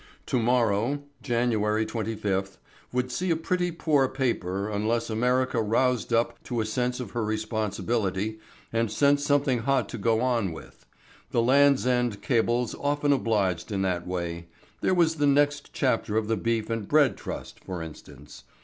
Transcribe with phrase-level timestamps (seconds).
[0.25, 2.57] To morrow January 25th
[2.91, 7.23] would see a pretty poor paper unless America roused up to a sense of her
[7.23, 8.39] responsibility
[8.73, 10.87] and sent something hot to go on with.
[11.29, 14.47] The Land's End cables often obliged in that way.
[14.81, 18.43] There was the next chapter of the Beef and Bread Trust, for instance.